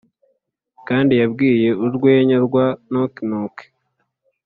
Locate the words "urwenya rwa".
1.85-2.65